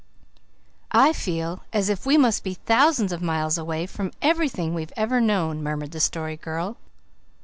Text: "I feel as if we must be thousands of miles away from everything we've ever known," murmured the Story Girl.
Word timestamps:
"I 0.93 1.13
feel 1.13 1.61
as 1.71 1.87
if 1.87 2.07
we 2.07 2.17
must 2.17 2.43
be 2.43 2.55
thousands 2.55 3.11
of 3.11 3.21
miles 3.21 3.59
away 3.59 3.85
from 3.85 4.13
everything 4.19 4.73
we've 4.73 4.91
ever 4.97 5.21
known," 5.21 5.61
murmured 5.61 5.91
the 5.91 5.99
Story 5.99 6.37
Girl. 6.37 6.77